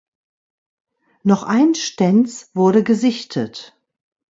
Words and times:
Noch 1.21 1.43
ein 1.43 1.75
Stenz 1.75 2.49
wurde 2.55 2.83
gesichtet. 2.83 3.77